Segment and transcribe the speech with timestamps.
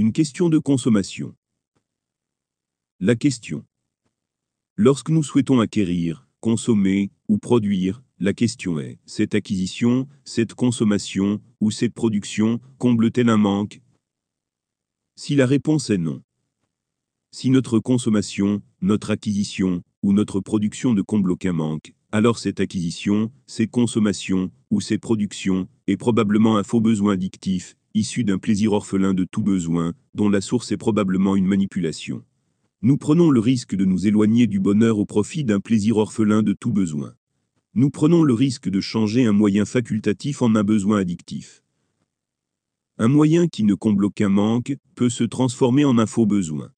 [0.00, 1.34] Une question de consommation.
[3.00, 3.64] La question.
[4.76, 11.72] Lorsque nous souhaitons acquérir, consommer ou produire, la question est, cette acquisition, cette consommation ou
[11.72, 13.80] cette production comble-t-elle un manque?
[15.16, 16.22] Si la réponse est non.
[17.32, 23.32] Si notre consommation, notre acquisition ou notre production ne comble aucun manque, alors cette acquisition,
[23.48, 29.12] cette consommation ou cette production est probablement un faux besoin addictif, issu d'un plaisir orphelin
[29.12, 32.24] de tout besoin, dont la source est probablement une manipulation.
[32.80, 36.52] Nous prenons le risque de nous éloigner du bonheur au profit d'un plaisir orphelin de
[36.52, 37.14] tout besoin.
[37.74, 41.62] Nous prenons le risque de changer un moyen facultatif en un besoin addictif.
[42.96, 46.70] Un moyen qui ne comble aucun manque peut se transformer en un faux besoin.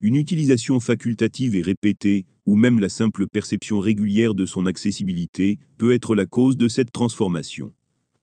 [0.00, 5.92] Une utilisation facultative et répétée, ou même la simple perception régulière de son accessibilité, peut
[5.92, 7.72] être la cause de cette transformation.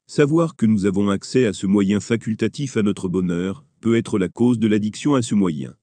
[0.08, 4.30] Savoir que nous avons accès à ce moyen facultatif à notre bonheur peut être la
[4.30, 5.74] cause de l'addiction à ce moyen.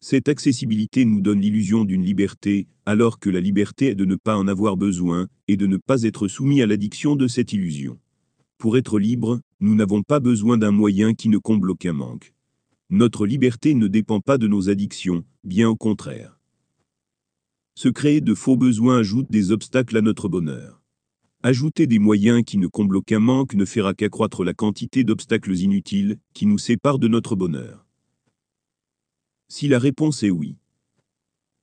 [0.00, 4.36] Cette accessibilité nous donne l'illusion d'une liberté, alors que la liberté est de ne pas
[4.36, 7.98] en avoir besoin, et de ne pas être soumis à l'addiction de cette illusion.
[8.58, 12.34] Pour être libre, nous n'avons pas besoin d'un moyen qui ne comble aucun manque.
[12.90, 16.38] Notre liberté ne dépend pas de nos addictions, bien au contraire.
[17.74, 20.81] Se créer de faux besoins ajoute des obstacles à notre bonheur.
[21.44, 26.18] Ajouter des moyens qui ne comblent aucun manque ne fera qu'accroître la quantité d'obstacles inutiles
[26.34, 27.84] qui nous séparent de notre bonheur.
[29.48, 30.56] Si la réponse est oui.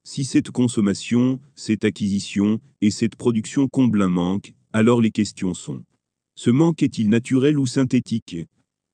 [0.04, 5.84] Si cette consommation, cette acquisition et cette production comblent un manque, alors les questions sont
[6.36, 8.38] ce manque est-il naturel ou synthétique?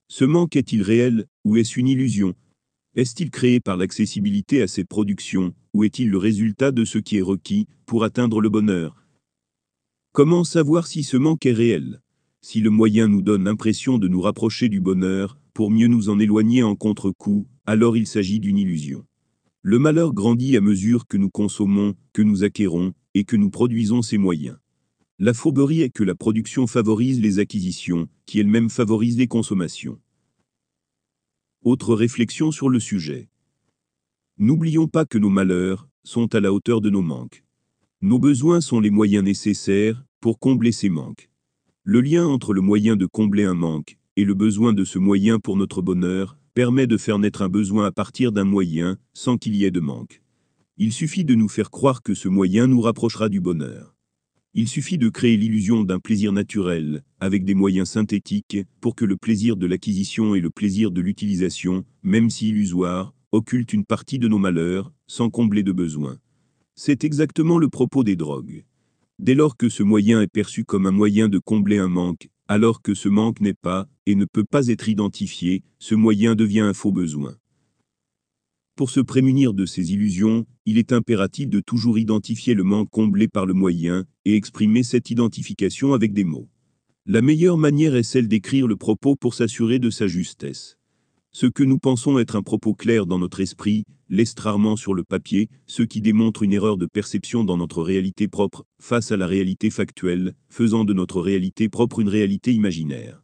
[0.08, 2.33] Ce manque est-il réel ou est-ce une illusion?
[2.95, 7.22] Est-il créé par l'accessibilité à ces productions ou est-il le résultat de ce qui est
[7.22, 9.05] requis pour atteindre le bonheur?
[10.16, 11.99] Comment savoir si ce manque est réel?
[12.39, 16.19] Si le moyen nous donne l'impression de nous rapprocher du bonheur, pour mieux nous en
[16.19, 19.05] éloigner en contre-coup, alors il s'agit d'une illusion.
[19.61, 24.02] Le malheur grandit à mesure que nous consommons, que nous acquérons, et que nous produisons
[24.02, 24.58] ces moyens.
[25.20, 29.99] La fourberie est que la production favorise les acquisitions, qui elles-mêmes favorisent les consommations.
[31.61, 33.27] Autre réflexion sur le sujet.
[34.37, 37.43] N'oublions pas que nos malheurs sont à la hauteur de nos manques.
[38.02, 41.30] Nos besoins sont les moyens nécessaires pour combler ces manques.
[41.83, 45.37] Le lien entre le moyen de combler un manque et le besoin de ce moyen
[45.37, 49.55] pour notre bonheur permet de faire naître un besoin à partir d'un moyen, sans qu'il
[49.55, 50.23] y ait de manque.
[50.77, 53.95] Il suffit de nous faire croire que ce moyen nous rapprochera du bonheur.
[54.55, 59.17] Il suffit de créer l'illusion d'un plaisir naturel, avec des moyens synthétiques, pour que le
[59.17, 64.27] plaisir de l'acquisition et le plaisir de l'utilisation, même si illusoire, occultent une partie de
[64.27, 66.17] nos malheurs, sans combler de besoins.
[66.73, 68.65] C'est exactement le propos des drogues.
[69.17, 72.81] Dès lors que ce moyen est perçu comme un moyen de combler un manque, alors
[72.81, 76.73] que ce manque n'est pas, et ne peut pas être identifié, ce moyen devient un
[76.73, 77.37] faux besoin.
[78.76, 83.30] Pour se prémunir de ces illusions, il est impératif de toujours identifier le manque comblé
[83.30, 86.49] par le moyen, et exprimer cette identification avec des mots.
[87.05, 90.77] La meilleure manière est celle d'écrire le propos pour s'assurer de sa justesse.
[91.35, 95.03] Ce que nous pensons être un propos clair dans notre esprit, laisse rarement sur le
[95.03, 99.27] papier, ce qui démontre une erreur de perception dans notre réalité propre, face à la
[99.27, 103.21] réalité factuelle, faisant de notre réalité propre une réalité imaginaire.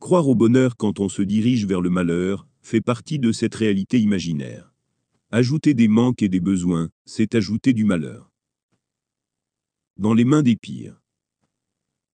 [0.00, 4.00] Croire au bonheur quand on se dirige vers le malheur, fait partie de cette réalité
[4.00, 4.74] imaginaire.
[5.30, 8.32] Ajouter des manques et des besoins, c'est ajouter du malheur.
[9.96, 11.03] Dans les mains des pires.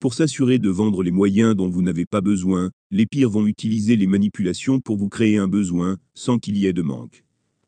[0.00, 3.96] Pour s'assurer de vendre les moyens dont vous n'avez pas besoin, les pires vont utiliser
[3.96, 7.22] les manipulations pour vous créer un besoin, sans qu'il y ait de manque.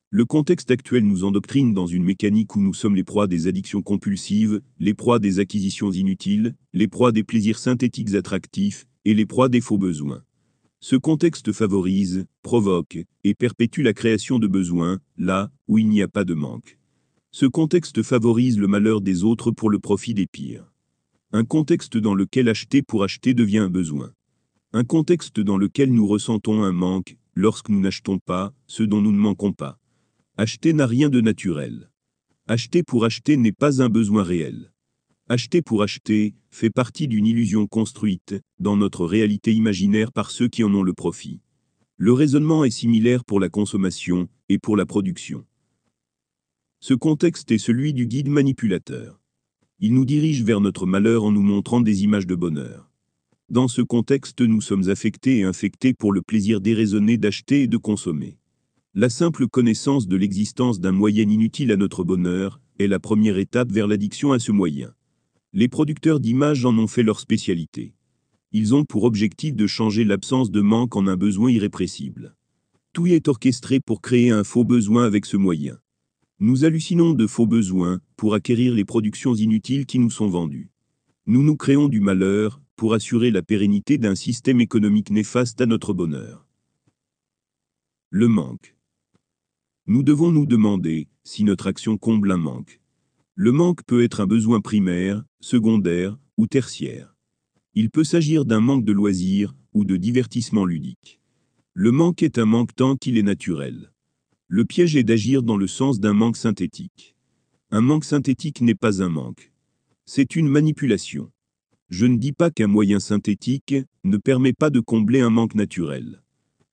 [0.09, 3.82] Le contexte actuel nous endoctrine dans une mécanique où nous sommes les proies des addictions
[3.82, 9.50] compulsives, les proies des acquisitions inutiles, les proies des plaisirs synthétiques attractifs, et les proies
[9.50, 10.22] des faux besoins.
[10.81, 16.09] Ce contexte favorise, provoque et perpétue la création de besoins, là où il n'y a
[16.09, 16.78] pas de manque.
[17.31, 20.71] Ce contexte favorise le malheur des autres pour le profit des pires.
[21.34, 24.12] Un contexte dans lequel acheter pour acheter devient un besoin.
[24.75, 29.12] Un contexte dans lequel nous ressentons un manque, lorsque nous n'achetons pas ce dont nous
[29.12, 29.79] ne manquons pas.
[30.37, 31.90] Acheter n'a rien de naturel.
[32.49, 34.75] Acheter pour acheter n'est pas un besoin réel.
[35.31, 40.62] Acheter pour acheter fait partie d'une illusion construite dans notre réalité imaginaire par ceux qui
[40.64, 41.40] en ont le profit.
[41.96, 45.46] Le raisonnement est similaire pour la consommation et pour la production.
[46.81, 49.21] Ce contexte est celui du guide manipulateur.
[49.84, 52.88] Il nous dirige vers notre malheur en nous montrant des images de bonheur.
[53.49, 57.76] Dans ce contexte, nous sommes affectés et infectés pour le plaisir déraisonné d'acheter et de
[57.79, 58.38] consommer.
[58.94, 63.73] La simple connaissance de l'existence d'un moyen inutile à notre bonheur est la première étape
[63.73, 64.94] vers l'addiction à ce moyen.
[65.52, 67.96] Les producteurs d'images en ont fait leur spécialité.
[68.52, 72.37] Ils ont pour objectif de changer l'absence de manque en un besoin irrépressible.
[72.93, 75.76] Tout est orchestré pour créer un faux besoin avec ce moyen.
[76.44, 80.72] Nous hallucinons de faux besoins pour acquérir les productions inutiles qui nous sont vendues.
[81.24, 85.92] Nous nous créons du malheur pour assurer la pérennité d'un système économique néfaste à notre
[85.92, 86.44] bonheur.
[88.10, 88.74] Le manque.
[89.86, 92.80] Nous devons nous demander si notre action comble un manque.
[93.36, 97.14] Le manque peut être un besoin primaire, secondaire ou tertiaire.
[97.74, 101.20] Il peut s'agir d'un manque de loisirs ou de divertissement ludique.
[101.72, 103.91] Le manque est un manque tant qu'il est naturel.
[104.54, 107.16] Le piège est d'agir dans le sens d'un manque synthétique.
[107.70, 109.50] Un manque synthétique n'est pas un manque.
[110.04, 111.32] C'est une manipulation.
[111.88, 116.22] Je ne dis pas qu'un moyen synthétique ne permet pas de combler un manque naturel.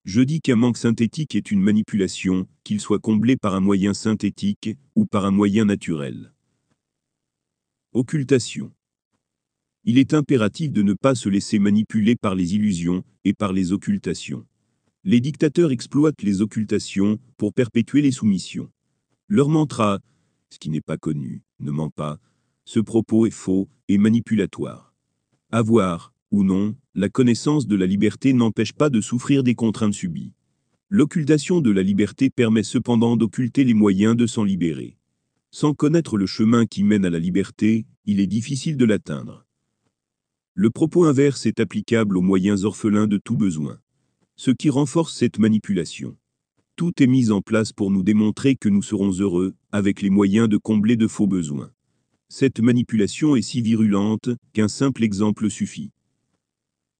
[0.04, 4.72] Je dis qu'un manque synthétique est une manipulation, qu'il soit comblé par un moyen synthétique
[4.96, 6.34] ou par un moyen naturel.
[7.94, 8.74] Occultation.
[9.86, 13.72] Il est impératif de ne pas se laisser manipuler par les illusions et par les
[13.72, 14.46] occultations.
[15.06, 18.70] Les dictateurs exploitent les occultations pour perpétuer les soumissions.
[19.30, 20.00] Leur mantra,
[20.50, 22.20] ce qui n'est pas connu, ne ment pas,
[22.66, 24.94] ce propos est faux et manipulatoire.
[25.52, 30.34] Avoir, ou non, la connaissance de la liberté n'empêche pas de souffrir des contraintes subies.
[30.90, 34.98] L'occultation de la liberté permet cependant d'occulter les moyens de s'en libérer.
[35.50, 39.46] Sans connaître le chemin qui mène à la liberté, il est difficile de l'atteindre.
[40.56, 43.80] Le propos inverse est applicable aux moyens orphelins de tout besoin.
[44.42, 46.16] Ce qui renforce cette manipulation.
[46.78, 50.48] Tout est mis en place pour nous démontrer que nous serons heureux, avec les moyens
[50.48, 51.74] de combler de faux besoins.
[52.30, 55.92] Cette manipulation est si virulente qu'un simple exemple suffit.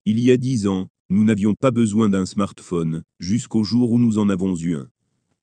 [0.04, 4.18] Il y a dix ans, nous n'avions pas besoin d'un smartphone, jusqu'au jour où nous
[4.18, 4.90] en avons eu un.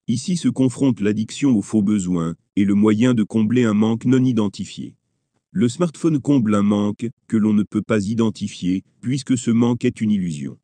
[0.07, 4.23] Ici se confronte l'addiction aux faux besoins et le moyen de combler un manque non
[4.23, 4.97] identifié.
[5.51, 10.03] Le smartphone comble un manque que l'on ne peut pas identifier, puisque ce manque est
[10.03, 10.59] une illusion.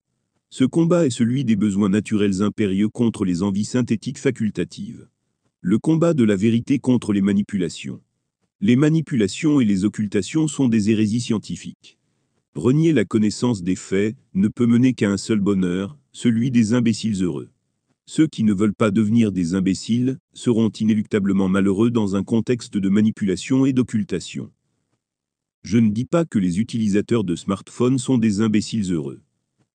[0.55, 5.09] Ce combat est celui des besoins naturels impérieux contre les envies synthétiques facultatives.
[5.63, 8.03] Le combat de la vérité contre les manipulations.
[8.61, 11.97] Les manipulations et les occultations sont des hérésies scientifiques.
[12.55, 17.23] Renier la connaissance des faits ne peut mener qu'à un seul bonheur, celui des imbéciles
[17.23, 17.49] heureux.
[18.05, 22.91] Ceux qui ne veulent pas devenir des imbéciles seront inéluctablement malheureux dans un contexte de
[22.91, 24.53] manipulation et d'occultation.
[25.63, 29.23] Je ne dis pas que les utilisateurs de smartphones sont des imbéciles heureux.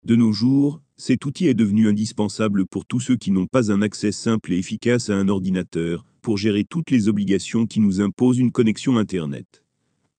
[0.07, 3.81] De nos jours, cet outil est devenu indispensable pour tous ceux qui n'ont pas un
[3.81, 8.38] accès simple et efficace à un ordinateur, pour gérer toutes les obligations qui nous imposent
[8.38, 9.65] une connexion Internet.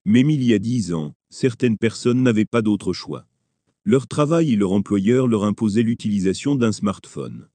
[0.05, 3.25] Même il y a dix ans, certaines personnes n'avaient pas d'autre choix.
[3.83, 7.47] Leur travail et leur employeur leur imposaient l'utilisation d'un smartphone.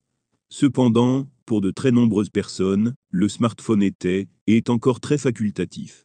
[0.49, 6.05] Cependant, pour de très nombreuses personnes, le smartphone était, et est encore très facultatif.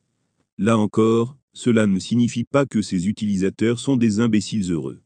[0.60, 5.02] Là encore, cela ne signifie pas que ces utilisateurs sont des imbéciles heureux.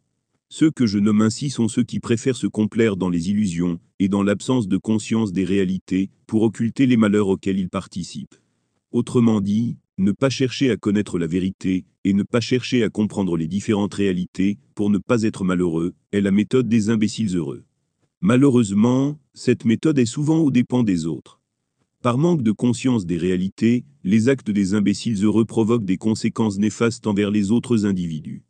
[0.56, 4.08] Ceux que je nomme ainsi sont ceux qui préfèrent se complaire dans les illusions et
[4.08, 8.36] dans l'absence de conscience des réalités pour occulter les malheurs auxquels ils participent.
[8.92, 13.36] Autrement dit, ne pas chercher à connaître la vérité et ne pas chercher à comprendre
[13.36, 17.64] les différentes réalités pour ne pas être malheureux est la méthode des imbéciles heureux.
[18.22, 21.42] Malheureusement, cette méthode est souvent aux dépens des autres.
[22.04, 27.08] Par manque de conscience des réalités, les actes des imbéciles heureux provoquent des conséquences néfastes
[27.08, 28.44] envers les autres individus.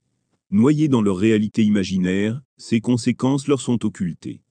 [0.53, 4.43] Noyés dans leur réalité imaginaire, ces conséquences leur sont occultées.